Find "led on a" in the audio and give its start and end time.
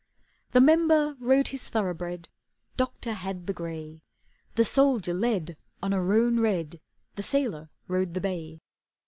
5.13-6.01